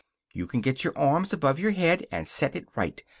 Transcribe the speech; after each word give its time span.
You 0.33 0.47
can 0.47 0.61
get 0.61 0.83
your 0.83 0.97
arms 0.97 1.31
above 1.31 1.59
your 1.59 1.69
head, 1.73 2.07
and 2.11 2.27
set 2.27 2.55
it 2.55 2.67
right. 2.75 3.03